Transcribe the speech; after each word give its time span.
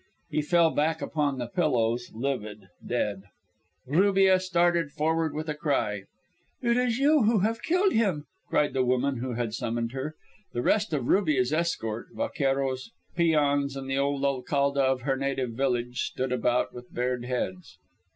He 0.31 0.41
fell 0.41 0.71
back 0.71 0.99
upon 0.99 1.37
the 1.37 1.45
pillows, 1.45 2.09
livid, 2.11 2.69
dead. 2.83 3.25
Rubia 3.85 4.39
started 4.39 4.89
forward 4.89 5.31
with 5.35 5.47
a 5.47 5.53
cry. 5.53 6.05
"It 6.59 6.75
is 6.75 6.97
you 6.97 7.21
who 7.21 7.41
have 7.41 7.61
killed 7.61 7.93
him," 7.93 8.25
cried 8.49 8.73
the 8.73 8.83
woman 8.83 9.17
who 9.17 9.33
had 9.33 9.53
summoned 9.53 9.91
her. 9.91 10.15
The 10.53 10.63
rest 10.63 10.91
of 10.91 11.05
Rubia's 11.07 11.53
escort, 11.53 12.07
vaqueros, 12.13 12.89
peons, 13.15 13.75
and 13.75 13.87
the 13.87 13.99
old 13.99 14.25
alcalde 14.25 14.79
of 14.79 15.01
her 15.01 15.15
native 15.17 15.51
village, 15.51 15.99
stood 16.01 16.31
about 16.31 16.73
with 16.73 16.91
bared 16.91 17.25
heads. 17.25 17.77